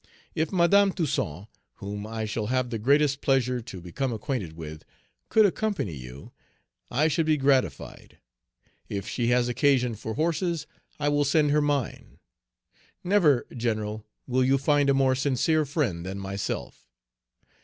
If 0.33 0.51
Madame 0.51 0.91
Toussaint, 0.93 1.45
whom 1.75 2.07
I 2.07 2.25
shall 2.25 2.47
have 2.47 2.71
the 2.71 2.79
greatest 2.79 3.21
pleasure 3.21 3.61
to 3.61 3.79
become 3.81 4.11
acquainted 4.11 4.53
with, 4.53 4.83
could 5.29 5.45
accompany 5.45 5.93
you, 5.93 6.31
I 6.89 7.07
should 7.07 7.27
be 7.27 7.37
gratified; 7.37 8.17
if 8.89 9.07
she 9.07 9.27
has 9.27 9.47
occasion 9.47 9.93
for 9.93 10.15
horses, 10.15 10.65
I 10.99 11.09
will 11.09 11.23
send 11.23 11.51
her 11.51 11.61
mine. 11.61 12.17
Never, 13.03 13.45
General, 13.55 14.03
will 14.25 14.43
you 14.43 14.57
find 14.57 14.89
a 14.89 14.95
more 14.95 15.13
sincere 15.13 15.65
friend 15.65 16.03
than 16.03 16.17
myself. 16.17 16.87